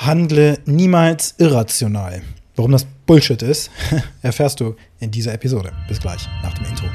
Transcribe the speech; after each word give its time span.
Handle 0.00 0.58
niemals 0.64 1.34
irrational. 1.36 2.22
Warum 2.56 2.72
das 2.72 2.86
Bullshit 3.04 3.42
ist, 3.42 3.70
erfährst 4.22 4.58
du 4.58 4.74
in 4.98 5.10
dieser 5.10 5.34
Episode. 5.34 5.72
Bis 5.88 6.00
gleich 6.00 6.26
nach 6.42 6.54
dem 6.54 6.64
Intro. 6.64 6.86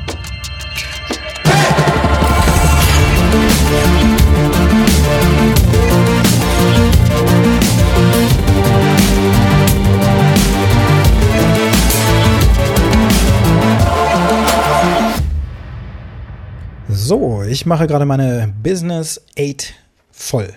So, 16.90 17.44
ich 17.44 17.68
mache 17.68 17.86
gerade 17.86 18.06
meine 18.06 18.52
Business 18.64 19.22
8 19.38 19.76
voll. 20.12 20.52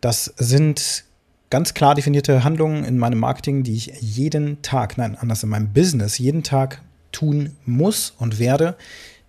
Das 0.00 0.34
sind 0.36 1.04
ganz 1.50 1.74
klar 1.74 1.94
definierte 1.94 2.44
Handlungen 2.44 2.84
in 2.84 2.98
meinem 2.98 3.18
Marketing, 3.18 3.62
die 3.64 3.74
ich 3.74 3.92
jeden 4.00 4.62
Tag, 4.62 4.96
nein, 4.96 5.16
anders 5.16 5.42
in 5.42 5.48
meinem 5.48 5.72
Business, 5.72 6.18
jeden 6.18 6.42
Tag 6.42 6.80
tun 7.12 7.56
muss 7.66 8.14
und 8.18 8.38
werde, 8.38 8.76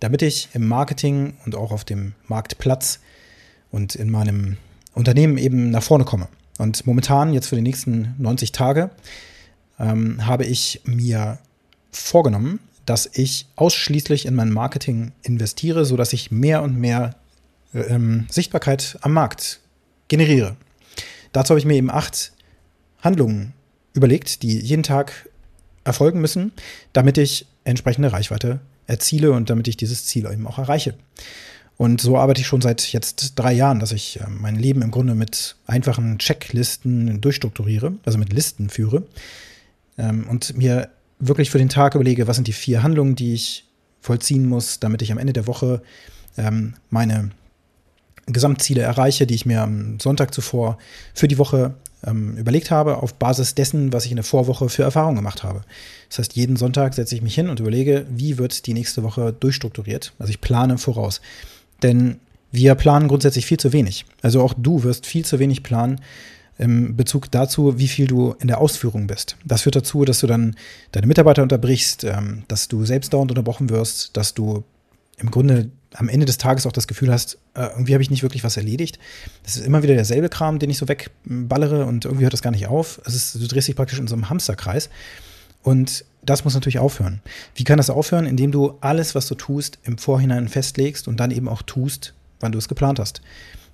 damit 0.00 0.22
ich 0.22 0.48
im 0.54 0.66
Marketing 0.66 1.34
und 1.44 1.54
auch 1.56 1.72
auf 1.72 1.84
dem 1.84 2.14
Marktplatz 2.28 3.00
und 3.70 3.94
in 3.96 4.10
meinem 4.10 4.56
Unternehmen 4.94 5.36
eben 5.36 5.70
nach 5.70 5.82
vorne 5.82 6.04
komme. 6.04 6.28
Und 6.58 6.86
momentan, 6.86 7.32
jetzt 7.32 7.48
für 7.48 7.56
die 7.56 7.62
nächsten 7.62 8.14
90 8.18 8.52
Tage, 8.52 8.90
ähm, 9.78 10.24
habe 10.26 10.44
ich 10.44 10.82
mir 10.84 11.38
vorgenommen, 11.90 12.60
dass 12.86 13.08
ich 13.12 13.46
ausschließlich 13.56 14.26
in 14.26 14.34
mein 14.34 14.52
Marketing 14.52 15.12
investiere, 15.22 15.84
sodass 15.84 16.12
ich 16.12 16.30
mehr 16.30 16.62
und 16.62 16.78
mehr 16.78 17.16
ähm, 17.74 18.26
Sichtbarkeit 18.30 18.98
am 19.02 19.12
Markt 19.12 19.60
generiere. 20.08 20.56
Dazu 21.32 21.50
habe 21.50 21.58
ich 21.58 21.66
mir 21.66 21.74
eben 21.74 21.90
acht 21.90 22.32
Handlungen 23.00 23.52
überlegt, 23.94 24.42
die 24.42 24.58
jeden 24.58 24.82
Tag 24.82 25.28
erfolgen 25.84 26.20
müssen, 26.20 26.52
damit 26.92 27.18
ich 27.18 27.46
entsprechende 27.64 28.12
Reichweite 28.12 28.60
erziele 28.86 29.32
und 29.32 29.50
damit 29.50 29.68
ich 29.68 29.76
dieses 29.76 30.04
Ziel 30.04 30.26
eben 30.26 30.46
auch 30.46 30.58
erreiche. 30.58 30.94
Und 31.76 32.00
so 32.00 32.16
arbeite 32.16 32.40
ich 32.40 32.46
schon 32.46 32.60
seit 32.60 32.92
jetzt 32.92 33.32
drei 33.36 33.52
Jahren, 33.52 33.80
dass 33.80 33.92
ich 33.92 34.20
äh, 34.20 34.26
mein 34.28 34.56
Leben 34.56 34.82
im 34.82 34.90
Grunde 34.90 35.14
mit 35.14 35.56
einfachen 35.66 36.18
Checklisten 36.18 37.20
durchstrukturiere, 37.20 37.94
also 38.04 38.18
mit 38.18 38.32
Listen 38.32 38.68
führe 38.68 39.04
ähm, 39.98 40.26
und 40.28 40.56
mir 40.56 40.90
wirklich 41.18 41.50
für 41.50 41.58
den 41.58 41.68
Tag 41.68 41.94
überlege, 41.94 42.26
was 42.26 42.36
sind 42.36 42.46
die 42.46 42.52
vier 42.52 42.82
Handlungen, 42.82 43.16
die 43.16 43.34
ich 43.34 43.64
vollziehen 44.00 44.46
muss, 44.46 44.80
damit 44.80 45.02
ich 45.02 45.12
am 45.12 45.18
Ende 45.18 45.32
der 45.32 45.46
Woche 45.46 45.82
ähm, 46.36 46.74
meine 46.90 47.30
Gesamtziele 48.26 48.82
erreiche, 48.82 49.26
die 49.26 49.34
ich 49.34 49.46
mir 49.46 49.62
am 49.62 49.98
Sonntag 50.00 50.32
zuvor 50.32 50.78
für 51.14 51.28
die 51.28 51.38
Woche 51.38 51.74
ähm, 52.04 52.36
überlegt 52.36 52.70
habe, 52.70 53.02
auf 53.02 53.14
Basis 53.14 53.54
dessen, 53.54 53.92
was 53.92 54.04
ich 54.04 54.10
in 54.10 54.16
der 54.16 54.24
Vorwoche 54.24 54.68
für 54.68 54.82
Erfahrungen 54.82 55.16
gemacht 55.16 55.42
habe. 55.42 55.62
Das 56.08 56.18
heißt, 56.18 56.34
jeden 56.34 56.56
Sonntag 56.56 56.94
setze 56.94 57.14
ich 57.14 57.22
mich 57.22 57.34
hin 57.34 57.48
und 57.48 57.60
überlege, 57.60 58.06
wie 58.10 58.38
wird 58.38 58.66
die 58.66 58.74
nächste 58.74 59.02
Woche 59.02 59.32
durchstrukturiert. 59.32 60.12
Also 60.18 60.30
ich 60.30 60.40
plane 60.40 60.78
voraus. 60.78 61.20
Denn 61.82 62.18
wir 62.50 62.74
planen 62.74 63.08
grundsätzlich 63.08 63.46
viel 63.46 63.58
zu 63.58 63.72
wenig. 63.72 64.04
Also 64.20 64.42
auch 64.42 64.54
du 64.56 64.82
wirst 64.82 65.06
viel 65.06 65.24
zu 65.24 65.38
wenig 65.38 65.62
planen 65.62 66.00
im 66.58 66.96
Bezug 66.96 67.30
dazu, 67.30 67.78
wie 67.78 67.88
viel 67.88 68.06
du 68.06 68.34
in 68.40 68.48
der 68.48 68.60
Ausführung 68.60 69.06
bist. 69.06 69.36
Das 69.44 69.62
führt 69.62 69.76
dazu, 69.76 70.04
dass 70.04 70.20
du 70.20 70.26
dann 70.26 70.54
deine 70.92 71.06
Mitarbeiter 71.06 71.42
unterbrichst, 71.42 72.04
ähm, 72.04 72.44
dass 72.48 72.68
du 72.68 72.84
selbst 72.84 73.12
dauernd 73.12 73.30
unterbrochen 73.30 73.70
wirst, 73.70 74.16
dass 74.16 74.34
du 74.34 74.64
im 75.18 75.30
Grunde 75.30 75.70
am 75.94 76.08
Ende 76.08 76.26
des 76.26 76.38
Tages 76.38 76.66
auch 76.66 76.72
das 76.72 76.86
Gefühl 76.86 77.12
hast, 77.12 77.38
äh, 77.54 77.66
irgendwie 77.66 77.94
habe 77.94 78.02
ich 78.02 78.10
nicht 78.10 78.22
wirklich 78.22 78.44
was 78.44 78.56
erledigt. 78.56 78.98
Das 79.42 79.56
ist 79.56 79.66
immer 79.66 79.82
wieder 79.82 79.94
derselbe 79.94 80.28
Kram, 80.28 80.58
den 80.58 80.70
ich 80.70 80.78
so 80.78 80.88
wegballere 80.88 81.86
und 81.86 82.04
irgendwie 82.04 82.24
hört 82.24 82.32
das 82.32 82.42
gar 82.42 82.50
nicht 82.50 82.66
auf. 82.66 83.00
Es 83.04 83.14
ist, 83.14 83.34
du 83.34 83.46
drehst 83.46 83.68
dich 83.68 83.76
praktisch 83.76 83.98
in 83.98 84.06
so 84.06 84.14
einem 84.14 84.30
Hamsterkreis. 84.30 84.88
Und 85.62 86.04
das 86.22 86.44
muss 86.44 86.54
natürlich 86.54 86.78
aufhören. 86.78 87.20
Wie 87.54 87.64
kann 87.64 87.76
das 87.76 87.90
aufhören? 87.90 88.26
Indem 88.26 88.52
du 88.52 88.78
alles, 88.80 89.14
was 89.14 89.26
du 89.26 89.34
tust, 89.34 89.78
im 89.84 89.98
Vorhinein 89.98 90.48
festlegst 90.48 91.08
und 91.08 91.18
dann 91.18 91.30
eben 91.30 91.48
auch 91.48 91.62
tust, 91.62 92.14
wann 92.40 92.52
du 92.52 92.58
es 92.58 92.68
geplant 92.68 92.98
hast. 92.98 93.22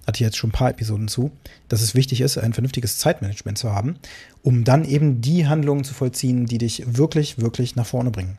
Hatte 0.07 0.17
ich 0.17 0.21
jetzt 0.21 0.39
schon 0.39 0.49
ein 0.49 0.53
paar 0.53 0.71
Episoden 0.71 1.09
zu, 1.09 1.31
dass 1.69 1.83
es 1.83 1.95
wichtig 1.95 2.23
ist, 2.23 2.39
ein 2.39 2.55
vernünftiges 2.55 2.99
Zeitmanagement 2.99 3.59
zu 3.59 3.73
haben, 3.73 3.97
um 4.43 4.65
dann 4.65 4.85
eben 4.85 5.21
die 5.21 5.47
Handlungen 5.47 5.85
zu 5.85 5.93
vollziehen, 5.93 6.47
die 6.47 6.59
dich 6.59 6.97
wirklich, 6.97 7.39
wirklich 7.39 7.77
nach 7.77 7.87
vorne 7.87 8.11
bringen. 8.11 8.39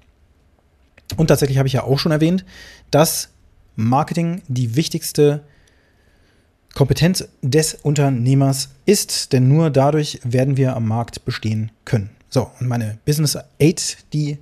Und 1.16 1.28
tatsächlich 1.28 1.58
habe 1.58 1.68
ich 1.68 1.74
ja 1.74 1.84
auch 1.84 2.00
schon 2.00 2.12
erwähnt, 2.12 2.46
dass 2.92 3.30
Marketing 3.80 4.42
die 4.48 4.76
wichtigste 4.76 5.42
Kompetenz 6.76 7.28
des 7.42 7.76
Unternehmers 7.76 8.70
ist, 8.86 9.34
denn 9.34 9.48
nur 9.48 9.70
dadurch 9.70 10.20
werden 10.24 10.58
wir 10.58 10.76
am 10.76 10.88
Markt 10.88 11.26
bestehen 11.26 11.72
können. 11.86 12.10
So, 12.30 12.52
und 12.60 12.68
meine 12.68 13.00
Business 13.06 13.38
8, 13.62 14.14
die 14.14 14.38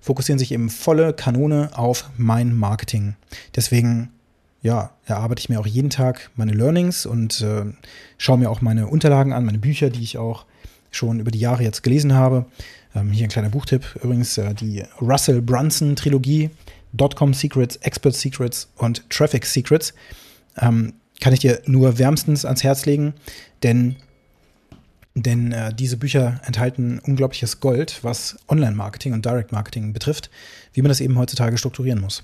fokussieren 0.00 0.38
sich 0.38 0.52
eben 0.52 0.70
volle 0.70 1.12
Kanone 1.12 1.70
auf 1.74 2.10
mein 2.16 2.56
Marketing. 2.56 3.14
Deswegen, 3.54 4.08
ja, 4.62 4.90
erarbeite 5.04 5.40
ich 5.40 5.48
mir 5.48 5.60
auch 5.60 5.66
jeden 5.66 5.90
Tag 5.90 6.30
meine 6.34 6.52
Learnings 6.52 7.06
und 7.06 7.42
äh, 7.42 7.64
schaue 8.16 8.38
mir 8.38 8.50
auch 8.50 8.60
meine 8.60 8.88
Unterlagen 8.88 9.32
an, 9.32 9.44
meine 9.44 9.58
Bücher, 9.58 9.90
die 9.90 10.02
ich 10.02 10.18
auch 10.18 10.46
schon 10.90 11.20
über 11.20 11.30
die 11.30 11.40
Jahre 11.40 11.62
jetzt 11.62 11.82
gelesen 11.82 12.14
habe. 12.14 12.46
Ähm, 12.94 13.10
hier 13.12 13.26
ein 13.26 13.30
kleiner 13.30 13.50
Buchtipp 13.50 13.84
übrigens, 14.02 14.38
äh, 14.38 14.54
die 14.54 14.82
Russell 15.00 15.42
Brunson 15.42 15.94
Trilogie, 15.94 16.50
Dotcom 16.92 17.34
Secrets, 17.34 17.76
Expert 17.76 18.14
Secrets 18.14 18.68
und 18.76 19.08
Traffic 19.10 19.46
Secrets. 19.46 19.94
Ähm, 20.60 20.94
kann 21.20 21.32
ich 21.32 21.40
dir 21.40 21.60
nur 21.66 21.98
wärmstens 21.98 22.44
ans 22.44 22.62
Herz 22.62 22.86
legen, 22.86 23.14
denn, 23.62 23.96
denn 25.14 25.52
äh, 25.52 25.74
diese 25.74 25.96
Bücher 25.96 26.40
enthalten 26.46 27.00
unglaubliches 27.00 27.60
Gold, 27.60 27.98
was 28.02 28.36
Online-Marketing 28.48 29.12
und 29.12 29.24
Direct-Marketing 29.24 29.92
betrifft, 29.92 30.30
wie 30.72 30.82
man 30.82 30.90
das 30.90 31.00
eben 31.00 31.18
heutzutage 31.18 31.58
strukturieren 31.58 32.00
muss. 32.00 32.22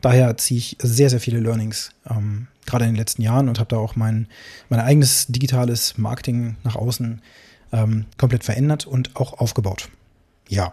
Daher 0.00 0.36
ziehe 0.36 0.58
ich 0.58 0.76
sehr, 0.80 1.10
sehr 1.10 1.20
viele 1.20 1.40
Learnings, 1.40 1.90
ähm, 2.08 2.48
gerade 2.66 2.84
in 2.84 2.92
den 2.92 2.96
letzten 2.96 3.22
Jahren 3.22 3.48
und 3.48 3.58
habe 3.58 3.70
da 3.70 3.78
auch 3.78 3.96
mein, 3.96 4.28
mein 4.68 4.80
eigenes 4.80 5.26
digitales 5.28 5.96
Marketing 5.98 6.56
nach 6.64 6.76
außen 6.76 7.22
ähm, 7.72 8.04
komplett 8.16 8.44
verändert 8.44 8.86
und 8.86 9.16
auch 9.16 9.34
aufgebaut. 9.40 9.88
Ja. 10.48 10.72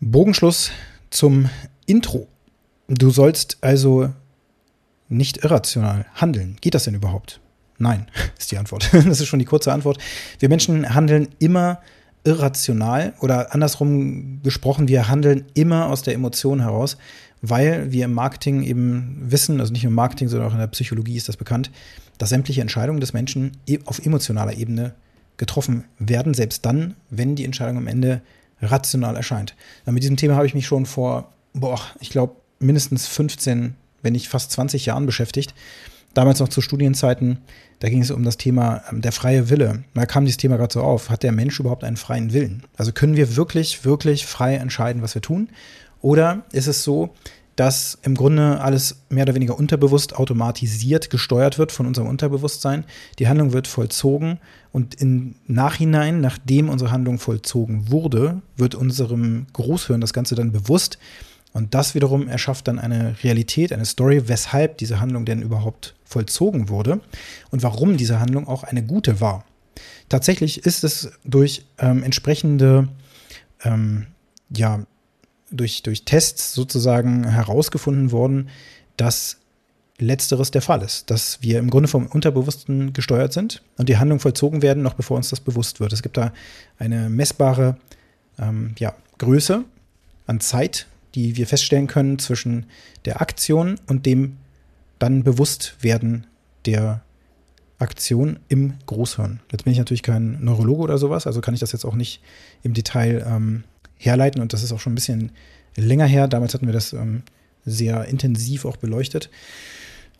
Bogenschluss 0.00 0.70
zum 1.10 1.48
Intro. 1.86 2.28
Du 2.88 3.10
sollst 3.10 3.58
also 3.60 4.12
nicht 5.08 5.44
irrational 5.44 6.06
handeln. 6.14 6.56
Geht 6.60 6.74
das 6.74 6.84
denn 6.84 6.94
überhaupt? 6.94 7.40
Nein, 7.78 8.06
ist 8.38 8.50
die 8.52 8.58
Antwort. 8.58 8.90
Das 8.92 9.20
ist 9.20 9.26
schon 9.26 9.38
die 9.38 9.44
kurze 9.44 9.72
Antwort. 9.72 9.98
Wir 10.38 10.48
Menschen 10.48 10.94
handeln 10.94 11.28
immer 11.38 11.80
irrational 12.24 13.14
oder 13.20 13.54
andersrum 13.54 14.40
gesprochen, 14.42 14.88
wir 14.88 15.08
handeln 15.08 15.44
immer 15.54 15.86
aus 15.86 16.02
der 16.02 16.14
Emotion 16.14 16.60
heraus, 16.60 16.96
weil 17.40 17.92
wir 17.92 18.06
im 18.06 18.14
Marketing 18.14 18.64
eben 18.64 19.18
wissen, 19.20 19.60
also 19.60 19.72
nicht 19.72 19.84
nur 19.84 19.90
im 19.90 19.96
Marketing, 19.96 20.28
sondern 20.28 20.48
auch 20.48 20.54
in 20.54 20.58
der 20.58 20.66
Psychologie 20.66 21.16
ist 21.16 21.28
das 21.28 21.36
bekannt, 21.36 21.70
dass 22.18 22.30
sämtliche 22.30 22.62
Entscheidungen 22.62 23.00
des 23.00 23.12
Menschen 23.12 23.52
e-, 23.68 23.78
auf 23.84 24.04
emotionaler 24.04 24.56
Ebene 24.56 24.94
getroffen 25.36 25.84
werden, 25.98 26.34
selbst 26.34 26.64
dann, 26.66 26.94
wenn 27.10 27.36
die 27.36 27.44
Entscheidung 27.44 27.76
am 27.76 27.86
Ende 27.86 28.22
rational 28.62 29.16
erscheint. 29.16 29.54
mit 29.84 30.02
diesem 30.02 30.16
Thema 30.16 30.36
habe 30.36 30.46
ich 30.46 30.54
mich 30.54 30.66
schon 30.66 30.86
vor, 30.86 31.32
boah, 31.52 31.80
ich 32.00 32.10
glaube, 32.10 32.36
mindestens 32.58 33.06
15 33.06 33.74
wenn 34.06 34.12
nicht 34.12 34.28
fast 34.28 34.52
20 34.52 34.86
Jahren 34.86 35.04
beschäftigt. 35.04 35.52
Damals 36.14 36.38
noch 36.38 36.48
zu 36.48 36.62
Studienzeiten, 36.62 37.38
da 37.80 37.90
ging 37.90 38.00
es 38.00 38.10
um 38.10 38.22
das 38.22 38.38
Thema 38.38 38.82
ähm, 38.90 39.02
der 39.02 39.12
freie 39.12 39.50
Wille. 39.50 39.84
Da 39.94 40.06
kam 40.06 40.24
dieses 40.24 40.38
Thema 40.38 40.56
gerade 40.56 40.72
so 40.72 40.80
auf. 40.80 41.10
Hat 41.10 41.24
der 41.24 41.32
Mensch 41.32 41.60
überhaupt 41.60 41.84
einen 41.84 41.98
freien 41.98 42.32
Willen? 42.32 42.62
Also 42.78 42.92
können 42.92 43.16
wir 43.16 43.36
wirklich, 43.36 43.84
wirklich 43.84 44.24
frei 44.24 44.54
entscheiden, 44.54 45.02
was 45.02 45.14
wir 45.14 45.22
tun? 45.22 45.50
Oder 46.00 46.44
ist 46.52 46.68
es 46.68 46.84
so, 46.84 47.10
dass 47.56 47.98
im 48.02 48.14
Grunde 48.14 48.60
alles 48.60 49.02
mehr 49.08 49.24
oder 49.24 49.34
weniger 49.34 49.58
unterbewusst 49.58 50.14
automatisiert 50.14 51.10
gesteuert 51.10 51.58
wird 51.58 51.72
von 51.72 51.86
unserem 51.86 52.08
Unterbewusstsein. 52.08 52.84
Die 53.18 53.28
Handlung 53.28 53.52
wird 53.52 53.66
vollzogen 53.66 54.38
und 54.72 54.94
im 55.00 55.34
Nachhinein, 55.46 56.20
nachdem 56.20 56.68
unsere 56.68 56.90
Handlung 56.90 57.18
vollzogen 57.18 57.90
wurde, 57.90 58.42
wird 58.56 58.74
unserem 58.74 59.46
Großhirn 59.54 60.00
das 60.00 60.12
Ganze 60.12 60.34
dann 60.34 60.52
bewusst 60.52 60.98
und 61.56 61.74
das 61.74 61.94
wiederum 61.94 62.28
erschafft 62.28 62.68
dann 62.68 62.78
eine 62.78 63.16
Realität, 63.24 63.72
eine 63.72 63.86
Story, 63.86 64.28
weshalb 64.28 64.76
diese 64.76 65.00
Handlung 65.00 65.24
denn 65.24 65.40
überhaupt 65.40 65.94
vollzogen 66.04 66.68
wurde 66.68 67.00
und 67.50 67.62
warum 67.62 67.96
diese 67.96 68.20
Handlung 68.20 68.46
auch 68.46 68.62
eine 68.62 68.84
gute 68.84 69.22
war. 69.22 69.46
Tatsächlich 70.10 70.66
ist 70.66 70.84
es 70.84 71.12
durch 71.24 71.64
ähm, 71.78 72.02
entsprechende, 72.02 72.88
ähm, 73.64 74.06
ja, 74.54 74.84
durch, 75.50 75.82
durch 75.82 76.04
Tests 76.04 76.52
sozusagen 76.54 77.28
herausgefunden 77.28 78.12
worden, 78.12 78.48
dass 78.96 79.38
letzteres 79.98 80.50
der 80.50 80.62
Fall 80.62 80.82
ist, 80.82 81.10
dass 81.10 81.42
wir 81.42 81.58
im 81.58 81.70
Grunde 81.70 81.88
vom 81.88 82.06
Unterbewussten 82.06 82.92
gesteuert 82.92 83.32
sind 83.32 83.62
und 83.78 83.88
die 83.88 83.96
Handlungen 83.96 84.20
vollzogen 84.20 84.62
werden, 84.62 84.82
noch 84.82 84.94
bevor 84.94 85.16
uns 85.16 85.30
das 85.30 85.40
bewusst 85.40 85.80
wird. 85.80 85.92
Es 85.92 86.02
gibt 86.02 86.16
da 86.16 86.32
eine 86.78 87.08
messbare 87.08 87.76
ähm, 88.38 88.74
ja, 88.78 88.94
Größe 89.18 89.64
an 90.26 90.40
Zeit, 90.40 90.86
die 91.14 91.36
wir 91.36 91.46
feststellen 91.46 91.86
können 91.86 92.18
zwischen 92.18 92.66
der 93.06 93.22
Aktion 93.22 93.80
und 93.86 94.04
dem 94.04 94.36
dann 94.98 95.22
Bewusstwerden 95.24 96.26
der 96.66 97.02
Aktion 97.78 98.38
im 98.48 98.74
Großhirn. 98.86 99.40
Jetzt 99.52 99.64
bin 99.64 99.72
ich 99.72 99.78
natürlich 99.78 100.02
kein 100.02 100.42
Neurologe 100.42 100.82
oder 100.82 100.98
sowas, 100.98 101.26
also 101.26 101.40
kann 101.40 101.54
ich 101.54 101.60
das 101.60 101.72
jetzt 101.72 101.84
auch 101.84 101.94
nicht 101.94 102.22
im 102.62 102.74
Detail 102.74 103.24
ähm, 103.26 103.64
herleiten 103.98 104.40
und 104.40 104.52
das 104.52 104.62
ist 104.62 104.72
auch 104.72 104.80
schon 104.80 104.92
ein 104.92 104.96
bisschen 104.96 105.32
länger 105.76 106.06
her. 106.06 106.28
Damals 106.28 106.54
hatten 106.54 106.66
wir 106.66 106.72
das 106.72 106.92
ähm, 106.92 107.22
sehr 107.64 108.06
intensiv 108.06 108.64
auch 108.64 108.76
beleuchtet. 108.76 109.30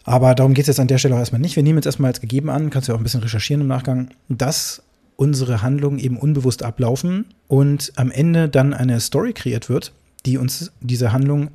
Aber 0.05 0.34
darum 0.34 0.55
geht 0.55 0.64
es 0.64 0.69
jetzt 0.69 0.81
an 0.81 0.87
der 0.87 0.99
Stelle 0.99 1.14
auch 1.14 1.19
erstmal 1.19 1.40
nicht. 1.40 1.56
Wir 1.56 1.62
nehmen 1.62 1.78
jetzt 1.78 1.87
erstmal 1.87 2.11
als 2.11 2.20
gegeben 2.20 2.49
an, 2.49 2.70
kannst 2.70 2.88
du 2.88 2.93
ja 2.93 2.96
auch 2.96 3.00
ein 3.00 3.05
bisschen 3.05 3.23
recherchieren 3.23 3.62
im 3.62 3.67
Nachgang, 3.67 4.11
dass 4.28 4.82
unsere 5.17 5.62
Handlungen 5.62 5.99
eben 5.99 6.17
unbewusst 6.19 6.62
ablaufen 6.62 7.26
und 7.49 7.93
am 7.96 8.11
Ende 8.11 8.49
dann 8.49 8.73
eine 8.75 9.00
Story 9.00 9.32
kreiert 9.32 9.69
wird, 9.69 9.93
die 10.25 10.38
uns 10.38 10.70
diese 10.81 11.12
Handlung 11.12 11.50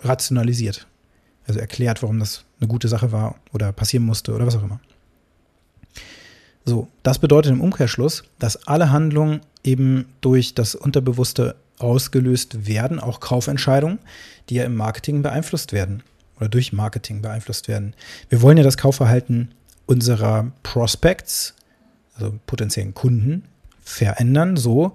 rationalisiert. 0.00 0.86
Also 1.46 1.60
erklärt, 1.60 2.02
warum 2.02 2.18
das 2.18 2.44
eine 2.60 2.68
gute 2.68 2.88
Sache 2.88 3.12
war 3.12 3.36
oder 3.52 3.72
passieren 3.72 4.04
musste 4.04 4.34
oder 4.34 4.46
was 4.46 4.56
auch 4.56 4.62
immer. 4.62 4.80
So, 6.64 6.88
das 7.02 7.18
bedeutet 7.18 7.52
im 7.52 7.60
Umkehrschluss, 7.60 8.24
dass 8.38 8.66
alle 8.66 8.90
Handlungen 8.90 9.40
eben 9.62 10.06
durch 10.20 10.54
das 10.54 10.74
Unterbewusste 10.74 11.56
ausgelöst 11.78 12.66
werden, 12.66 13.00
auch 13.00 13.20
Kaufentscheidungen, 13.20 13.98
die 14.48 14.56
ja 14.56 14.64
im 14.64 14.74
Marketing 14.74 15.22
beeinflusst 15.22 15.72
werden 15.72 16.02
oder 16.36 16.48
durch 16.48 16.72
Marketing 16.72 17.22
beeinflusst 17.22 17.68
werden. 17.68 17.94
Wir 18.28 18.42
wollen 18.42 18.56
ja 18.56 18.64
das 18.64 18.76
Kaufverhalten 18.76 19.52
unserer 19.86 20.52
Prospects, 20.62 21.54
also 22.16 22.34
potenziellen 22.46 22.94
Kunden, 22.94 23.44
verändern, 23.80 24.56
so 24.56 24.94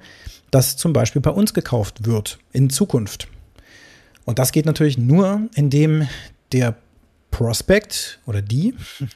dass 0.52 0.78
zum 0.78 0.94
Beispiel 0.94 1.22
bei 1.22 1.30
uns 1.30 1.54
gekauft 1.54 2.06
wird 2.06 2.40
in 2.52 2.70
Zukunft. 2.70 3.28
Und 4.26 4.40
das 4.40 4.52
geht 4.52 4.66
natürlich 4.66 4.98
nur, 4.98 5.48
indem 5.56 6.08
der 6.52 6.76
Prospect 7.32 8.20
oder 8.26 8.42
die, 8.42 8.74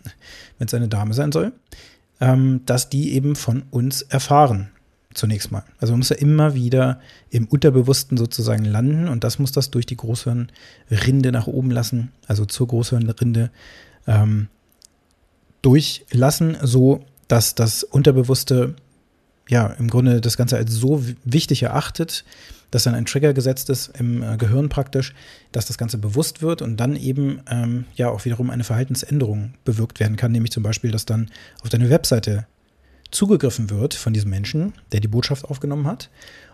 wenn 0.57 0.67
es 0.67 0.73
eine 0.73 0.87
Dame 0.87 1.13
sein 1.13 1.31
soll, 1.31 1.53
ähm, 2.21 2.61
dass 2.65 2.89
die 2.89 3.13
eben 3.13 3.35
von 3.35 3.63
uns 3.71 4.03
erfahren 4.03 4.69
zunächst 5.13 5.51
mal. 5.51 5.63
Also 5.79 5.93
man 5.93 5.99
muss 5.99 6.09
ja 6.09 6.15
immer 6.15 6.53
wieder 6.53 6.99
im 7.29 7.47
Unterbewussten 7.47 8.17
sozusagen 8.17 8.65
landen 8.65 9.07
und 9.07 9.23
das 9.23 9.39
muss 9.39 9.51
das 9.51 9.71
durch 9.71 9.85
die 9.85 9.97
Großhirnrinde 9.97 11.31
nach 11.31 11.47
oben 11.47 11.71
lassen, 11.71 12.11
also 12.27 12.45
zur 12.45 12.67
Großhirnrinde 12.67 13.51
ähm, 14.07 14.47
durchlassen, 15.61 16.57
so 16.61 17.05
dass 17.27 17.55
das 17.55 17.83
Unterbewusste 17.83 18.75
ja 19.49 19.67
im 19.67 19.89
Grunde 19.89 20.21
das 20.21 20.37
Ganze 20.37 20.57
als 20.57 20.71
so 20.71 21.03
wichtig 21.23 21.63
erachtet, 21.63 22.23
dass 22.71 22.83
dann 22.83 22.95
ein 22.95 23.05
Trigger 23.05 23.33
gesetzt 23.33 23.69
ist 23.69 23.91
im 23.99 24.23
äh, 24.23 24.35
Gehirn 24.37 24.67
praktisch, 24.69 25.13
dass 25.51 25.65
das 25.65 25.77
Ganze 25.77 25.99
bewusst 25.99 26.41
wird 26.41 26.61
und 26.61 26.77
dann 26.77 26.95
eben 26.95 27.41
ähm, 27.49 27.85
ja 27.95 28.09
auch 28.09 28.25
wiederum 28.25 28.49
eine 28.49 28.63
Verhaltensänderung 28.63 29.53
bewirkt 29.63 29.99
werden 29.99 30.17
kann, 30.17 30.31
nämlich 30.31 30.51
zum 30.51 30.63
Beispiel, 30.63 30.91
dass 30.91 31.05
dann 31.05 31.29
auf 31.61 31.69
deine 31.69 31.89
Webseite 31.89 32.47
zugegriffen 33.13 33.69
wird 33.69 33.93
von 33.93 34.13
diesem 34.13 34.29
Menschen, 34.29 34.73
der 34.91 34.99
die 34.99 35.07
Botschaft 35.07 35.45
aufgenommen 35.45 35.87
hat 35.87 36.09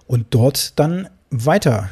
und 0.07 0.27
dort 0.31 0.77
dann 0.79 1.07
weiter 1.29 1.89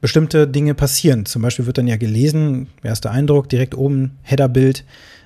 bestimmte 0.00 0.48
Dinge 0.48 0.74
passieren. 0.74 1.26
Zum 1.26 1.42
Beispiel 1.42 1.66
wird 1.66 1.78
dann 1.78 1.86
ja 1.86 1.96
gelesen, 1.96 2.66
erster 2.82 3.10
Eindruck, 3.10 3.48
direkt 3.48 3.76
oben 3.76 4.18
Headerbild, 4.22 4.84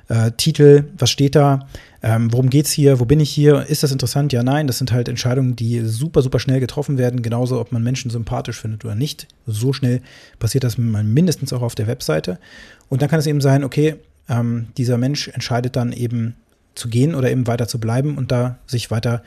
äh, 0.09 0.31
Titel, 0.37 0.85
was 0.99 1.11
steht 1.11 1.35
da, 1.35 1.67
ähm, 2.03 2.33
worum 2.33 2.51
geht's 2.51 2.71
hier, 2.71 3.01
wo 3.01 3.07
bin 3.07 3.19
ich 3.19 3.31
hier, 3.31 3.67
ist 3.67 3.83
das 3.83 3.91
interessant, 3.91 4.33
ja, 4.33 4.43
nein, 4.43 4.67
das 4.67 4.79
sind 4.79 4.93
halt 4.93 5.09
Entscheidungen, 5.09 5.57
die 5.57 5.81
super, 5.81 6.23
super 6.23 6.39
schnell 6.39 6.61
getroffen 6.61 6.99
werden, 6.99 7.23
genauso 7.23 7.59
ob 7.59 7.73
man 7.73 7.83
Menschen 7.83 8.11
sympathisch 8.11 8.61
findet 8.61 8.85
oder 8.85 8.95
nicht. 8.95 9.27
So 9.47 9.73
schnell 9.73 10.03
passiert 10.39 10.63
das 10.63 10.79
mindestens 10.79 11.53
auch 11.53 11.63
auf 11.63 11.75
der 11.75 11.87
Webseite. 11.87 12.39
Und 12.89 13.03
dann 13.03 13.09
kann 13.09 13.19
es 13.19 13.27
eben 13.27 13.41
sein, 13.41 13.65
okay, 13.65 13.97
ähm, 14.29 14.69
dieser 14.77 14.99
Mensch 14.99 15.29
entscheidet 15.29 15.75
dann 15.75 15.93
eben 15.93 16.35
zu 16.77 16.89
gehen 16.89 17.15
oder 17.15 17.31
eben 17.31 17.47
weiter 17.47 17.67
zu 17.67 17.81
bleiben 17.81 18.17
und 18.17 18.31
da 18.31 18.59
sich 18.67 18.91
weiter 18.91 19.23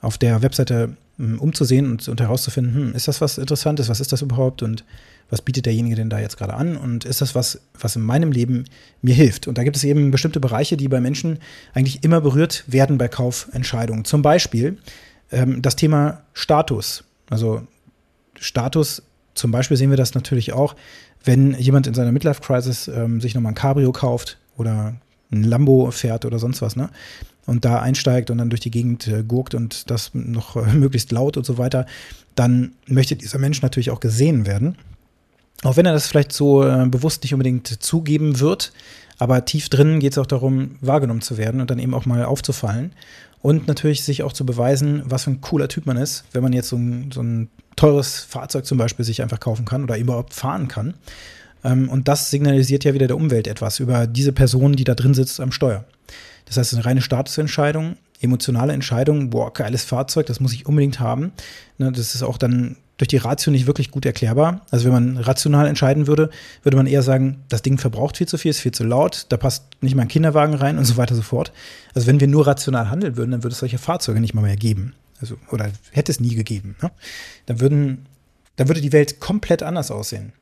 auf 0.00 0.16
der 0.16 0.42
Webseite 0.42 0.96
hm, 1.18 1.38
umzusehen 1.38 1.90
und, 1.90 2.08
und 2.08 2.20
herauszufinden, 2.20 2.74
hm, 2.74 2.94
ist 2.94 3.08
das 3.08 3.20
was 3.20 3.38
Interessantes, 3.38 3.88
was 3.88 4.00
ist 4.00 4.12
das 4.12 4.22
überhaupt 4.22 4.62
und 4.62 4.84
was 5.28 5.42
bietet 5.42 5.66
derjenige 5.66 5.96
denn 5.96 6.08
da 6.08 6.20
jetzt 6.20 6.36
gerade 6.36 6.54
an 6.54 6.76
und 6.76 7.04
ist 7.04 7.20
das 7.20 7.34
was, 7.34 7.60
was 7.80 7.96
in 7.96 8.02
meinem 8.02 8.30
Leben 8.30 8.64
mir 9.02 9.14
hilft? 9.14 9.48
Und 9.48 9.58
da 9.58 9.64
gibt 9.64 9.76
es 9.76 9.82
eben 9.82 10.12
bestimmte 10.12 10.38
Bereiche, 10.38 10.76
die 10.76 10.88
bei 10.88 11.00
Menschen 11.00 11.40
eigentlich 11.74 12.04
immer 12.04 12.20
berührt 12.20 12.64
werden 12.68 12.96
bei 12.96 13.08
Kaufentscheidungen. 13.08 14.04
Zum 14.04 14.22
Beispiel 14.22 14.78
ähm, 15.32 15.62
das 15.62 15.74
Thema 15.74 16.22
Status. 16.32 17.02
Also 17.28 17.66
Status, 18.38 19.02
zum 19.34 19.50
Beispiel 19.50 19.76
sehen 19.76 19.90
wir 19.90 19.96
das 19.96 20.14
natürlich 20.14 20.52
auch, 20.52 20.76
wenn 21.24 21.54
jemand 21.54 21.88
in 21.88 21.94
seiner 21.94 22.12
Midlife-Crisis 22.12 22.86
ähm, 22.86 23.20
sich 23.20 23.34
nochmal 23.34 23.52
ein 23.52 23.56
Cabrio 23.56 23.90
kauft 23.90 24.38
oder 24.56 24.94
ein 25.32 25.44
Lambo 25.44 25.90
fährt 25.90 26.24
oder 26.24 26.38
sonst 26.38 26.62
was, 26.62 26.76
ne? 26.76 26.90
Und 27.46 27.64
da 27.64 27.80
einsteigt 27.80 28.30
und 28.30 28.38
dann 28.38 28.50
durch 28.50 28.60
die 28.60 28.72
Gegend 28.72 29.06
äh, 29.06 29.22
gurkt 29.22 29.54
und 29.54 29.90
das 29.90 30.10
noch 30.14 30.56
äh, 30.56 30.72
möglichst 30.74 31.12
laut 31.12 31.36
und 31.36 31.46
so 31.46 31.58
weiter, 31.58 31.86
dann 32.34 32.72
möchte 32.86 33.16
dieser 33.16 33.38
Mensch 33.38 33.62
natürlich 33.62 33.90
auch 33.90 34.00
gesehen 34.00 34.46
werden. 34.46 34.76
Auch 35.62 35.76
wenn 35.76 35.86
er 35.86 35.92
das 35.92 36.06
vielleicht 36.06 36.32
so 36.32 36.66
äh, 36.66 36.86
bewusst 36.86 37.22
nicht 37.22 37.32
unbedingt 37.32 37.82
zugeben 37.82 38.40
wird, 38.40 38.72
aber 39.18 39.44
tief 39.44 39.68
drin 39.68 40.00
geht 40.00 40.12
es 40.12 40.18
auch 40.18 40.26
darum, 40.26 40.76
wahrgenommen 40.80 41.22
zu 41.22 41.38
werden 41.38 41.60
und 41.60 41.70
dann 41.70 41.78
eben 41.78 41.94
auch 41.94 42.04
mal 42.04 42.24
aufzufallen. 42.24 42.92
Und 43.40 43.68
natürlich 43.68 44.02
sich 44.02 44.22
auch 44.22 44.32
zu 44.32 44.44
beweisen, 44.44 45.02
was 45.04 45.24
für 45.24 45.30
ein 45.30 45.40
cooler 45.40 45.68
Typ 45.68 45.86
man 45.86 45.96
ist, 45.96 46.24
wenn 46.32 46.42
man 46.42 46.52
jetzt 46.52 46.68
so 46.68 46.76
ein, 46.76 47.10
so 47.12 47.22
ein 47.22 47.48
teures 47.76 48.20
Fahrzeug 48.20 48.66
zum 48.66 48.76
Beispiel 48.76 49.04
sich 49.04 49.22
einfach 49.22 49.40
kaufen 49.40 49.64
kann 49.64 49.84
oder 49.84 49.96
überhaupt 49.96 50.34
fahren 50.34 50.68
kann. 50.68 50.94
Ähm, 51.66 51.88
und 51.88 52.08
das 52.08 52.30
signalisiert 52.30 52.84
ja 52.84 52.94
wieder 52.94 53.08
der 53.08 53.16
Umwelt 53.16 53.46
etwas 53.48 53.80
über 53.80 54.06
diese 54.06 54.32
Person, 54.32 54.74
die 54.74 54.84
da 54.84 54.94
drin 54.94 55.14
sitzt 55.14 55.40
am 55.40 55.52
Steuer. 55.52 55.84
Das 56.46 56.56
heißt, 56.56 56.74
eine 56.74 56.84
reine 56.84 57.02
Statusentscheidung, 57.02 57.96
emotionale 58.20 58.72
Entscheidung, 58.72 59.30
boah, 59.30 59.52
geiles 59.52 59.84
Fahrzeug, 59.84 60.26
das 60.26 60.40
muss 60.40 60.52
ich 60.52 60.66
unbedingt 60.66 61.00
haben. 61.00 61.32
Ne, 61.78 61.90
das 61.90 62.14
ist 62.14 62.22
auch 62.22 62.38
dann 62.38 62.76
durch 62.98 63.08
die 63.08 63.18
Ratio 63.18 63.50
nicht 63.50 63.66
wirklich 63.66 63.90
gut 63.90 64.06
erklärbar. 64.06 64.62
Also 64.70 64.86
wenn 64.86 64.92
man 64.92 65.16
rational 65.18 65.66
entscheiden 65.66 66.06
würde, 66.06 66.30
würde 66.62 66.76
man 66.76 66.86
eher 66.86 67.02
sagen, 67.02 67.42
das 67.48 67.62
Ding 67.62 67.78
verbraucht 67.78 68.16
viel 68.16 68.28
zu 68.28 68.38
viel, 68.38 68.52
ist 68.52 68.60
viel 68.60 68.72
zu 68.72 68.84
laut, 68.84 69.26
da 69.28 69.36
passt 69.36 69.64
nicht 69.82 69.94
mal 69.96 70.02
ein 70.02 70.08
Kinderwagen 70.08 70.54
rein 70.54 70.78
und 70.78 70.84
so 70.84 70.96
weiter 70.96 71.12
und 71.12 71.18
so 71.18 71.22
fort. 71.22 71.52
Also 71.94 72.06
wenn 72.06 72.20
wir 72.20 72.28
nur 72.28 72.46
rational 72.46 72.88
handeln 72.88 73.16
würden, 73.16 73.32
dann 73.32 73.42
würde 73.42 73.52
es 73.52 73.58
solche 73.58 73.78
Fahrzeuge 73.78 74.20
nicht 74.20 74.32
mal 74.32 74.42
mehr 74.42 74.56
geben. 74.56 74.94
Also, 75.20 75.36
oder 75.50 75.70
hätte 75.90 76.12
es 76.12 76.20
nie 76.20 76.34
gegeben. 76.34 76.76
Ne? 76.80 76.90
Dann 77.46 77.60
würden, 77.60 78.06
dann 78.56 78.68
würde 78.68 78.80
die 78.80 78.92
Welt 78.92 79.18
komplett 79.20 79.62
anders 79.62 79.90
aussehen. 79.90 80.32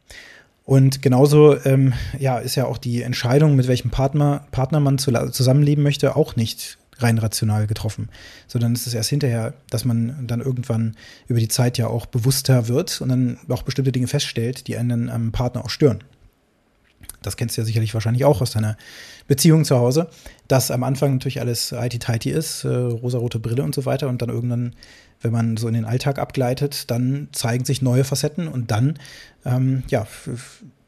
Und 0.65 1.03
genauso 1.03 1.63
ähm, 1.65 1.93
ja, 2.19 2.39
ist 2.39 2.55
ja 2.55 2.65
auch 2.65 2.79
die 2.79 3.03
Entscheidung, 3.03 3.55
mit 3.55 3.69
welchem 3.69 3.91
Partner, 3.91 4.47
Partner 4.51 4.81
man 4.81 4.99
zu, 4.99 5.13
zusammenleben 5.31 5.85
möchte, 5.85 6.17
auch 6.17 6.37
nicht 6.37 6.79
rein 6.99 7.19
rational 7.19 7.67
getroffen, 7.67 8.09
sondern 8.47 8.73
es 8.73 8.87
ist 8.87 8.95
erst 8.95 9.11
hinterher, 9.11 9.55
dass 9.69 9.85
man 9.85 10.27
dann 10.27 10.41
irgendwann 10.41 10.97
über 11.27 11.41
die 11.41 11.49
Zeit 11.49 11.77
ja 11.77 11.89
auch 11.89 12.07
bewusster 12.07 12.69
wird 12.69 13.01
und 13.01 13.09
dann 13.09 13.39
auch 13.49 13.63
bestimmte 13.63 13.93
Dinge 13.93 14.07
feststellt, 14.07 14.69
die 14.69 14.77
einen 14.77 15.11
am 15.11 15.33
Partner 15.33 15.65
auch 15.65 15.71
stören. 15.71 16.05
Das 17.27 17.37
kennst 17.37 17.57
du 17.57 17.63
ja 17.63 17.65
sicherlich 17.65 17.95
wahrscheinlich 17.95 18.25
auch 18.25 18.41
aus 18.41 18.53
deiner 18.53 18.77
Beziehung 19.27 19.65
zu 19.65 19.77
Hause, 19.77 20.09
dass 20.49 20.71
am 20.71 20.83
Anfang 20.83 21.15
natürlich 21.15 21.41
alles 21.41 21.73
IT-Tighty 21.73 22.31
ist, 22.31 22.65
äh, 22.65 22.69
rosarote 22.69 23.39
Brille 23.39 23.63
und 23.63 23.75
so 23.75 23.85
weiter 23.85 24.09
und 24.09 24.23
dann 24.23 24.29
irgendwann 24.29 24.75
wenn 25.25 25.33
man 25.33 25.57
so 25.57 25.67
in 25.67 25.75
den 25.75 25.87
Alltag 25.87 26.19
abgleitet, 26.19 26.91
dann 26.91 27.29
zeigen 27.33 27.65
sich 27.65 27.83
neue 27.83 28.05
Facetten 28.05 28.47
und 28.47 28.71
dann, 28.71 28.99
ähm, 29.45 29.83
ja, 29.89 30.07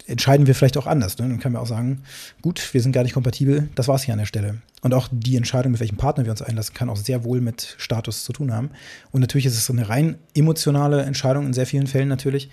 entscheiden 0.07 0.47
wir 0.47 0.55
vielleicht 0.55 0.77
auch 0.77 0.87
anders. 0.87 1.19
Ne? 1.19 1.29
Dann 1.29 1.41
können 1.41 1.55
wir 1.55 1.61
auch 1.61 1.67
sagen, 1.67 2.03
gut, 2.43 2.73
wir 2.73 2.81
sind 2.81 2.93
gar 2.93 3.03
nicht 3.03 3.15
kompatibel, 3.15 3.69
das 3.75 3.89
war 3.89 3.97
es 3.97 4.03
hier 4.03 4.15
an 4.15 4.19
der 4.19 4.27
Stelle. 4.27 4.59
Und 4.83 4.95
auch 4.95 5.09
die 5.11 5.37
Entscheidung, 5.37 5.73
mit 5.73 5.81
welchem 5.81 5.97
Partner 5.97 6.25
wir 6.25 6.31
uns 6.31 6.43
einlassen, 6.43 6.75
kann 6.75 6.91
auch 6.91 6.97
sehr 6.97 7.25
wohl 7.25 7.41
mit 7.41 7.75
Status 7.79 8.25
zu 8.25 8.33
tun 8.33 8.53
haben. 8.53 8.71
Und 9.11 9.21
natürlich 9.21 9.47
ist 9.47 9.57
es 9.57 9.67
so 9.67 9.73
eine 9.73 9.89
rein 9.89 10.19
emotionale 10.35 11.03
Entscheidung 11.03 11.47
in 11.47 11.53
sehr 11.55 11.67
vielen 11.67 11.87
Fällen 11.87 12.09
natürlich. 12.09 12.51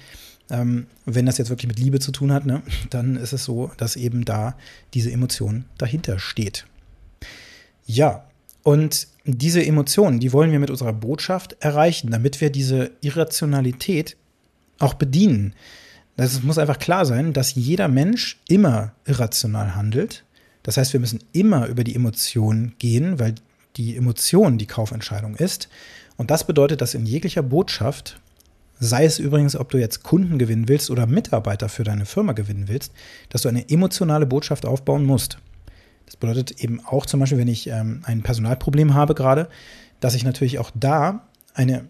Ähm, 0.50 0.88
wenn 1.06 1.26
das 1.26 1.38
jetzt 1.38 1.50
wirklich 1.50 1.68
mit 1.68 1.80
Liebe 1.80 2.00
zu 2.00 2.12
tun 2.12 2.32
hat, 2.32 2.46
ne, 2.46 2.62
dann 2.90 3.16
ist 3.16 3.34
es 3.34 3.46
so, 3.46 3.72
dass 3.78 3.96
eben 3.96 4.26
da 4.26 4.56
diese 4.94 5.12
Emotion 5.12 5.66
dahinter 5.78 6.20
steht. 6.20 6.66
Ja, 7.86 8.26
und 8.64 9.08
diese 9.26 9.66
Emotionen, 9.66 10.20
die 10.20 10.34
wollen 10.34 10.52
wir 10.52 10.60
mit 10.60 10.70
unserer 10.70 10.94
Botschaft 10.94 11.58
erreichen, 11.60 12.12
damit 12.12 12.42
wir 12.42 12.50
diese 12.50 12.92
Irrationalität 13.02 14.18
auch 14.80 14.94
bedienen. 14.94 15.54
Es 16.16 16.44
muss 16.44 16.58
einfach 16.58 16.80
klar 16.80 17.06
sein, 17.06 17.34
dass 17.34 17.56
jeder 17.56 17.88
Mensch 17.88 18.40
immer 18.48 18.94
irrational 19.06 19.76
handelt. 19.76 20.24
Das 20.62 20.78
heißt, 20.78 20.94
wir 20.94 21.00
müssen 21.00 21.20
immer 21.34 21.68
über 21.68 21.84
die 21.84 21.96
Emotionen 21.96 22.76
gehen, 22.80 23.20
weil 23.20 23.36
die 23.76 23.98
Emotion 23.98 24.58
die 24.58 24.68
Kaufentscheidung 24.68 25.36
ist. 25.36 25.68
Und 26.16 26.32
das 26.32 26.46
bedeutet, 26.46 26.82
dass 26.82 26.94
in 26.94 27.06
jeglicher 27.06 27.42
Botschaft, 27.42 28.22
sei 28.84 29.06
es 29.06 29.20
übrigens, 29.20 29.56
ob 29.56 29.70
du 29.70 29.78
jetzt 29.78 30.04
Kunden 30.04 30.38
gewinnen 30.38 30.68
willst 30.68 30.92
oder 30.92 31.08
Mitarbeiter 31.08 31.70
für 31.70 31.84
deine 31.84 32.06
Firma 32.06 32.34
gewinnen 32.34 32.68
willst, 32.68 32.92
dass 33.30 33.42
du 33.42 33.50
eine 33.50 33.70
emotionale 33.70 34.26
Botschaft 34.26 34.66
aufbauen 34.66 35.06
musst. 35.06 35.38
Das 36.06 36.18
bedeutet 36.18 36.64
eben 36.64 36.82
auch 36.86 37.06
zum 37.06 37.20
Beispiel, 37.20 37.40
wenn 37.40 37.48
ich 37.48 37.68
ähm, 37.68 38.02
ein 38.04 38.22
Personalproblem 38.22 38.94
habe 38.94 39.16
gerade, 39.16 39.50
dass 40.00 40.16
ich 40.16 40.24
natürlich 40.24 40.60
auch 40.60 40.72
da 40.76 41.28
eine 41.54 41.86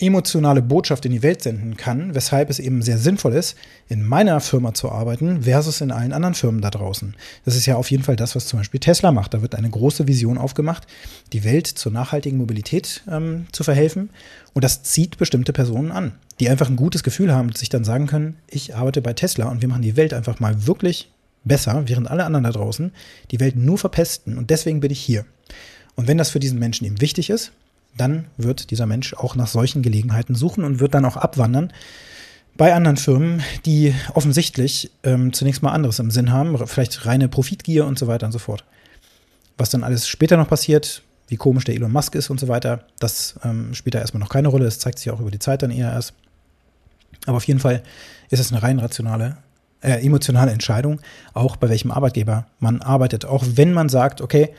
emotionale 0.00 0.62
Botschaft 0.62 1.04
in 1.04 1.12
die 1.12 1.22
Welt 1.22 1.42
senden 1.42 1.76
kann, 1.76 2.14
weshalb 2.14 2.50
es 2.50 2.60
eben 2.60 2.82
sehr 2.82 2.98
sinnvoll 2.98 3.34
ist, 3.34 3.56
in 3.88 4.04
meiner 4.04 4.40
Firma 4.40 4.72
zu 4.72 4.90
arbeiten 4.90 5.42
versus 5.42 5.80
in 5.80 5.90
allen 5.90 6.12
anderen 6.12 6.34
Firmen 6.34 6.60
da 6.60 6.70
draußen. 6.70 7.16
Das 7.44 7.56
ist 7.56 7.66
ja 7.66 7.76
auf 7.76 7.90
jeden 7.90 8.04
Fall 8.04 8.14
das, 8.14 8.36
was 8.36 8.46
zum 8.46 8.60
Beispiel 8.60 8.78
Tesla 8.78 9.10
macht. 9.10 9.34
Da 9.34 9.42
wird 9.42 9.56
eine 9.56 9.70
große 9.70 10.06
Vision 10.06 10.38
aufgemacht, 10.38 10.86
die 11.32 11.42
Welt 11.42 11.66
zur 11.66 11.90
nachhaltigen 11.90 12.38
Mobilität 12.38 13.02
ähm, 13.10 13.46
zu 13.50 13.64
verhelfen. 13.64 14.10
Und 14.54 14.62
das 14.62 14.84
zieht 14.84 15.18
bestimmte 15.18 15.52
Personen 15.52 15.90
an, 15.90 16.12
die 16.38 16.48
einfach 16.48 16.68
ein 16.68 16.76
gutes 16.76 17.02
Gefühl 17.02 17.32
haben 17.32 17.48
und 17.48 17.58
sich 17.58 17.68
dann 17.68 17.84
sagen 17.84 18.06
können, 18.06 18.36
ich 18.48 18.76
arbeite 18.76 19.02
bei 19.02 19.14
Tesla 19.14 19.48
und 19.48 19.62
wir 19.62 19.68
machen 19.68 19.82
die 19.82 19.96
Welt 19.96 20.14
einfach 20.14 20.38
mal 20.38 20.66
wirklich 20.66 21.10
besser, 21.44 21.82
während 21.86 22.08
alle 22.08 22.24
anderen 22.24 22.44
da 22.44 22.52
draußen 22.52 22.92
die 23.32 23.40
Welt 23.40 23.56
nur 23.56 23.78
verpesten. 23.78 24.38
Und 24.38 24.50
deswegen 24.50 24.78
bin 24.78 24.92
ich 24.92 25.00
hier. 25.00 25.24
Und 25.96 26.06
wenn 26.06 26.18
das 26.18 26.30
für 26.30 26.38
diesen 26.38 26.60
Menschen 26.60 26.84
eben 26.84 27.00
wichtig 27.00 27.30
ist, 27.30 27.50
dann 27.96 28.26
wird 28.36 28.70
dieser 28.70 28.86
Mensch 28.86 29.14
auch 29.14 29.34
nach 29.34 29.48
solchen 29.48 29.82
Gelegenheiten 29.82 30.34
suchen 30.34 30.64
und 30.64 30.80
wird 30.80 30.94
dann 30.94 31.04
auch 31.04 31.16
abwandern 31.16 31.72
bei 32.58 32.74
anderen 32.74 32.96
Firmen, 32.96 33.42
die 33.66 33.94
offensichtlich 34.14 34.90
ähm, 35.04 35.32
zunächst 35.32 35.62
mal 35.62 35.70
anderes 35.70 36.00
im 36.00 36.10
Sinn 36.10 36.32
haben, 36.32 36.58
vielleicht 36.66 37.06
reine 37.06 37.28
Profitgier 37.28 37.86
und 37.86 37.98
so 37.98 38.08
weiter 38.08 38.26
und 38.26 38.32
so 38.32 38.40
fort. 38.40 38.64
Was 39.56 39.70
dann 39.70 39.84
alles 39.84 40.08
später 40.08 40.36
noch 40.36 40.48
passiert, 40.48 41.02
wie 41.28 41.36
komisch 41.36 41.64
der 41.64 41.76
Elon 41.76 41.92
Musk 41.92 42.16
ist 42.16 42.30
und 42.30 42.40
so 42.40 42.48
weiter, 42.48 42.84
das 42.98 43.38
ähm, 43.44 43.74
spielt 43.74 43.94
da 43.94 44.00
erstmal 44.00 44.20
noch 44.20 44.28
keine 44.28 44.48
Rolle. 44.48 44.64
Das 44.64 44.80
zeigt 44.80 44.98
sich 44.98 45.10
auch 45.10 45.20
über 45.20 45.30
die 45.30 45.38
Zeit 45.38 45.62
dann 45.62 45.70
eher 45.70 45.92
erst. 45.92 46.14
Aber 47.26 47.36
auf 47.36 47.44
jeden 47.44 47.60
Fall 47.60 47.82
ist 48.30 48.40
es 48.40 48.52
eine 48.52 48.62
rein 48.62 48.80
rationale, 48.80 49.36
äh, 49.80 50.04
emotionale 50.04 50.50
Entscheidung, 50.50 51.00
auch 51.34 51.56
bei 51.56 51.68
welchem 51.68 51.92
Arbeitgeber 51.92 52.46
man 52.58 52.82
arbeitet. 52.82 53.24
Auch 53.24 53.44
wenn 53.54 53.72
man 53.72 53.88
sagt, 53.88 54.20
okay, 54.20 54.52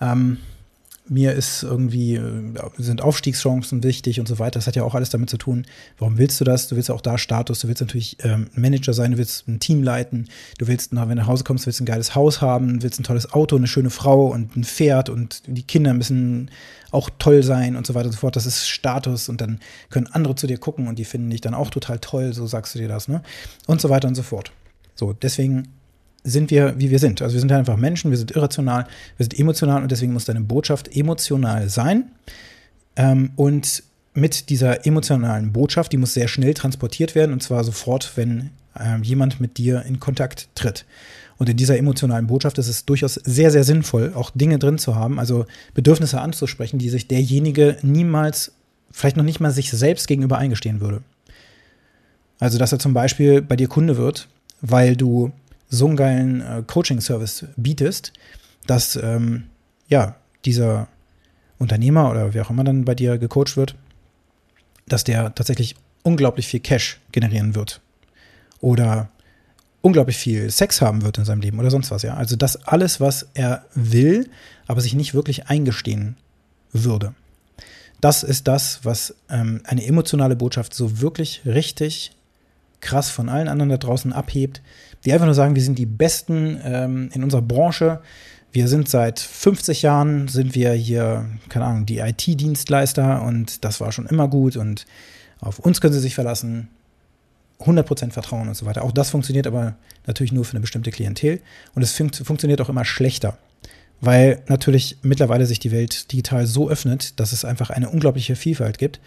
ähm, 0.00 0.38
mir 1.06 1.34
ist 1.34 1.62
irgendwie, 1.62 2.14
äh, 2.14 2.52
sind 2.78 3.02
Aufstiegschancen 3.02 3.82
wichtig 3.82 4.20
und 4.20 4.26
so 4.26 4.38
weiter. 4.38 4.58
Das 4.58 4.66
hat 4.66 4.76
ja 4.76 4.84
auch 4.84 4.94
alles 4.94 5.10
damit 5.10 5.28
zu 5.28 5.36
tun. 5.36 5.66
Warum 5.98 6.16
willst 6.16 6.40
du 6.40 6.44
das? 6.44 6.68
Du 6.68 6.76
willst 6.76 6.90
auch 6.90 7.02
da 7.02 7.18
Status, 7.18 7.60
du 7.60 7.68
willst 7.68 7.82
natürlich 7.82 8.16
ähm, 8.24 8.48
Manager 8.54 8.94
sein, 8.94 9.12
du 9.12 9.18
willst 9.18 9.46
ein 9.46 9.60
Team 9.60 9.82
leiten, 9.82 10.28
du 10.58 10.66
willst, 10.66 10.92
wenn 10.92 11.08
du 11.08 11.14
nach 11.14 11.26
Hause 11.26 11.44
kommst, 11.44 11.66
willst 11.66 11.80
ein 11.80 11.86
geiles 11.86 12.14
Haus 12.14 12.40
haben, 12.40 12.82
willst 12.82 12.98
ein 12.98 13.04
tolles 13.04 13.32
Auto, 13.32 13.56
eine 13.56 13.66
schöne 13.66 13.90
Frau 13.90 14.28
und 14.28 14.56
ein 14.56 14.64
Pferd 14.64 15.10
und 15.10 15.42
die 15.46 15.62
Kinder 15.62 15.92
müssen 15.92 16.50
auch 16.90 17.10
toll 17.18 17.42
sein 17.42 17.76
und 17.76 17.86
so 17.86 17.94
weiter 17.94 18.06
und 18.06 18.12
so 18.12 18.18
fort. 18.18 18.36
Das 18.36 18.46
ist 18.46 18.66
Status 18.66 19.28
und 19.28 19.40
dann 19.40 19.60
können 19.90 20.06
andere 20.06 20.36
zu 20.36 20.46
dir 20.46 20.58
gucken 20.58 20.88
und 20.88 20.98
die 20.98 21.04
finden 21.04 21.28
dich 21.28 21.42
dann 21.42 21.54
auch 21.54 21.68
total 21.68 21.98
toll, 21.98 22.32
so 22.32 22.46
sagst 22.46 22.74
du 22.74 22.78
dir 22.78 22.88
das, 22.88 23.08
ne? 23.08 23.22
Und 23.66 23.80
so 23.80 23.90
weiter 23.90 24.08
und 24.08 24.14
so 24.14 24.22
fort. 24.22 24.52
So, 24.94 25.12
deswegen 25.12 25.68
sind 26.24 26.50
wir, 26.50 26.74
wie 26.78 26.90
wir 26.90 26.98
sind. 26.98 27.22
Also 27.22 27.34
wir 27.34 27.40
sind 27.40 27.52
einfach 27.52 27.76
Menschen, 27.76 28.10
wir 28.10 28.18
sind 28.18 28.32
irrational, 28.32 28.86
wir 29.16 29.24
sind 29.24 29.38
emotional 29.38 29.82
und 29.82 29.92
deswegen 29.92 30.14
muss 30.14 30.24
deine 30.24 30.40
Botschaft 30.40 30.96
emotional 30.96 31.68
sein. 31.68 32.10
Ähm, 32.96 33.30
und 33.36 33.82
mit 34.14 34.48
dieser 34.48 34.86
emotionalen 34.86 35.52
Botschaft, 35.52 35.92
die 35.92 35.96
muss 35.98 36.14
sehr 36.14 36.28
schnell 36.28 36.54
transportiert 36.54 37.14
werden 37.14 37.32
und 37.32 37.42
zwar 37.42 37.62
sofort, 37.62 38.12
wenn 38.16 38.50
ähm, 38.78 39.02
jemand 39.02 39.40
mit 39.40 39.58
dir 39.58 39.84
in 39.86 40.00
Kontakt 40.00 40.48
tritt. 40.54 40.84
Und 41.36 41.48
in 41.48 41.56
dieser 41.56 41.76
emotionalen 41.76 42.28
Botschaft 42.28 42.58
ist 42.58 42.68
es 42.68 42.84
durchaus 42.84 43.14
sehr, 43.14 43.50
sehr 43.50 43.64
sinnvoll, 43.64 44.12
auch 44.14 44.30
Dinge 44.30 44.58
drin 44.58 44.78
zu 44.78 44.94
haben, 44.94 45.18
also 45.18 45.46
Bedürfnisse 45.74 46.20
anzusprechen, 46.20 46.78
die 46.78 46.90
sich 46.90 47.08
derjenige 47.08 47.76
niemals, 47.82 48.52
vielleicht 48.90 49.16
noch 49.16 49.24
nicht 49.24 49.40
mal 49.40 49.50
sich 49.50 49.70
selbst 49.70 50.06
gegenüber 50.06 50.38
eingestehen 50.38 50.80
würde. 50.80 51.02
Also, 52.38 52.58
dass 52.58 52.72
er 52.72 52.78
zum 52.78 52.94
Beispiel 52.94 53.42
bei 53.42 53.56
dir 53.56 53.68
Kunde 53.68 53.96
wird, 53.96 54.28
weil 54.60 54.96
du 54.96 55.32
so 55.68 55.86
einen 55.86 55.96
geilen 55.96 56.40
äh, 56.40 56.62
Coaching-Service 56.66 57.46
bietest, 57.56 58.12
dass 58.66 58.96
ähm, 58.96 59.44
ja, 59.88 60.16
dieser 60.44 60.88
Unternehmer 61.58 62.10
oder 62.10 62.34
wer 62.34 62.44
auch 62.44 62.50
immer 62.50 62.64
dann 62.64 62.84
bei 62.84 62.94
dir 62.94 63.18
gecoacht 63.18 63.56
wird, 63.56 63.74
dass 64.86 65.04
der 65.04 65.34
tatsächlich 65.34 65.76
unglaublich 66.02 66.46
viel 66.46 66.60
Cash 66.60 67.00
generieren 67.12 67.54
wird. 67.54 67.80
Oder 68.60 69.08
unglaublich 69.80 70.16
viel 70.16 70.50
Sex 70.50 70.80
haben 70.80 71.02
wird 71.02 71.18
in 71.18 71.24
seinem 71.24 71.40
Leben 71.40 71.58
oder 71.58 71.70
sonst 71.70 71.90
was, 71.90 72.02
ja. 72.02 72.14
Also 72.14 72.36
das 72.36 72.56
alles, 72.66 73.00
was 73.00 73.28
er 73.34 73.64
will, 73.74 74.30
aber 74.66 74.80
sich 74.80 74.94
nicht 74.94 75.14
wirklich 75.14 75.48
eingestehen 75.48 76.16
würde. 76.72 77.14
Das 78.00 78.22
ist 78.22 78.48
das, 78.48 78.80
was 78.84 79.14
ähm, 79.30 79.62
eine 79.64 79.84
emotionale 79.84 80.36
Botschaft 80.36 80.74
so 80.74 81.00
wirklich 81.00 81.42
richtig 81.44 82.12
krass 82.84 83.10
von 83.10 83.28
allen 83.28 83.48
anderen 83.48 83.70
da 83.70 83.78
draußen 83.78 84.12
abhebt, 84.12 84.62
die 85.04 85.12
einfach 85.12 85.26
nur 85.26 85.34
sagen, 85.34 85.56
wir 85.56 85.62
sind 85.62 85.78
die 85.78 85.86
Besten 85.86 86.60
ähm, 86.62 87.10
in 87.12 87.24
unserer 87.24 87.42
Branche. 87.42 88.00
Wir 88.52 88.68
sind 88.68 88.88
seit 88.88 89.18
50 89.18 89.82
Jahren, 89.82 90.28
sind 90.28 90.54
wir 90.54 90.72
hier, 90.72 91.26
keine 91.48 91.64
Ahnung, 91.64 91.86
die 91.86 91.98
IT-Dienstleister 91.98 93.22
und 93.22 93.64
das 93.64 93.80
war 93.80 93.90
schon 93.90 94.06
immer 94.06 94.28
gut 94.28 94.56
und 94.56 94.86
auf 95.40 95.58
uns 95.58 95.80
können 95.80 95.92
sie 95.92 96.00
sich 96.00 96.14
verlassen. 96.14 96.68
100% 97.60 98.10
Vertrauen 98.10 98.48
und 98.48 98.54
so 98.56 98.66
weiter. 98.66 98.82
Auch 98.82 98.92
das 98.92 99.10
funktioniert 99.10 99.46
aber 99.46 99.76
natürlich 100.06 100.32
nur 100.32 100.44
für 100.44 100.52
eine 100.52 100.60
bestimmte 100.60 100.90
Klientel 100.90 101.40
und 101.74 101.82
es 101.82 101.92
fun 101.92 102.12
funktioniert 102.12 102.60
auch 102.60 102.68
immer 102.68 102.84
schlechter, 102.84 103.38
weil 104.00 104.42
natürlich 104.48 104.98
mittlerweile 105.02 105.46
sich 105.46 105.60
die 105.60 105.70
Welt 105.70 106.12
digital 106.12 106.46
so 106.46 106.68
öffnet, 106.68 107.18
dass 107.20 107.32
es 107.32 107.44
einfach 107.44 107.70
eine 107.70 107.88
unglaubliche 107.88 108.36
Vielfalt 108.36 108.78
gibt 108.78 109.00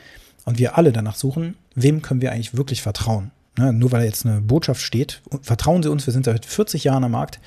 und 0.46 0.60
wir 0.60 0.78
alle 0.78 0.94
danach 0.94 1.16
suchen, 1.16 1.56
wem 1.76 2.02
können 2.02 2.22
wir 2.22 2.32
eigentlich 2.32 2.56
wirklich 2.56 2.82
vertrauen. 2.82 3.32
Ne, 3.58 3.74
nur 3.74 3.92
weil 3.92 4.06
jetzt 4.06 4.26
eine 4.26 4.40
Botschaft 4.40 4.82
steht, 4.82 5.22
vertrauen 5.42 5.82
Sie 5.82 5.90
uns, 5.90 6.06
wir 6.06 6.14
sind 6.14 6.26
seit 6.26 6.46
40 6.46 6.84
Jahren 6.84 7.04
am 7.04 7.12
Markt, 7.12 7.40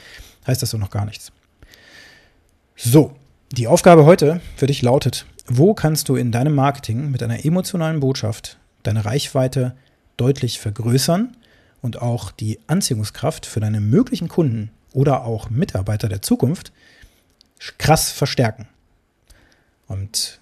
heißt 0.46 0.60
das 0.60 0.70
doch 0.70 0.78
noch 0.78 0.90
gar 0.90 1.04
nichts. 1.04 1.30
So, 2.74 3.14
die 3.52 3.68
Aufgabe 3.68 4.04
heute 4.04 4.40
für 4.56 4.66
dich 4.66 4.82
lautet, 4.82 5.24
wo 5.46 5.72
kannst 5.72 6.08
du 6.08 6.16
in 6.16 6.32
deinem 6.32 6.54
Marketing 6.54 7.10
mit 7.10 7.22
einer 7.22 7.44
emotionalen 7.44 8.00
Botschaft 8.00 8.58
deine 8.82 9.04
Reichweite 9.04 9.76
deutlich 10.16 10.58
vergrößern 10.58 11.36
und 11.80 12.02
auch 12.02 12.32
die 12.32 12.58
Anziehungskraft 12.66 13.46
für 13.46 13.60
deine 13.60 13.80
möglichen 13.80 14.28
Kunden 14.28 14.70
oder 14.92 15.24
auch 15.24 15.48
Mitarbeiter 15.48 16.08
der 16.08 16.22
Zukunft 16.22 16.72
krass 17.78 18.10
verstärken. 18.10 18.66
Und 19.86 20.40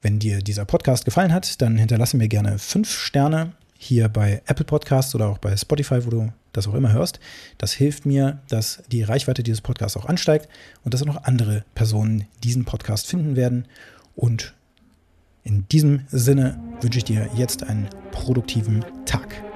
wenn 0.00 0.18
dir 0.18 0.38
dieser 0.38 0.64
Podcast 0.64 1.04
gefallen 1.04 1.32
hat, 1.32 1.60
dann 1.60 1.76
hinterlasse 1.76 2.16
mir 2.16 2.28
gerne 2.28 2.58
fünf 2.58 2.90
Sterne 2.90 3.52
hier 3.82 4.08
bei 4.08 4.42
Apple 4.46 4.64
Podcasts 4.64 5.14
oder 5.14 5.28
auch 5.28 5.38
bei 5.38 5.56
Spotify, 5.56 6.04
wo 6.06 6.10
du 6.10 6.32
das 6.52 6.68
auch 6.68 6.74
immer 6.74 6.92
hörst. 6.92 7.18
Das 7.58 7.72
hilft 7.72 8.06
mir, 8.06 8.40
dass 8.48 8.82
die 8.92 9.02
Reichweite 9.02 9.42
dieses 9.42 9.60
Podcasts 9.60 9.96
auch 9.96 10.06
ansteigt 10.06 10.48
und 10.84 10.94
dass 10.94 11.02
auch 11.02 11.06
noch 11.06 11.24
andere 11.24 11.64
Personen 11.74 12.26
diesen 12.44 12.64
Podcast 12.64 13.06
finden 13.06 13.36
werden. 13.36 13.66
Und 14.14 14.54
in 15.42 15.66
diesem 15.68 16.06
Sinne 16.08 16.60
wünsche 16.80 16.98
ich 16.98 17.04
dir 17.04 17.28
jetzt 17.34 17.64
einen 17.64 17.88
produktiven 18.12 18.84
Tag. 19.04 19.51